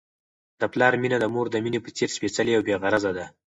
د 0.59 0.61
پلار 0.73 0.93
مینه 1.01 1.17
د 1.19 1.25
مور 1.33 1.47
د 1.51 1.55
مینې 1.63 1.79
په 1.83 1.89
څېر 1.97 2.09
سپیڅلې 2.15 2.51
او 2.57 2.61
بې 2.67 2.75
غرضه 2.81 3.11
ده. 3.17 3.25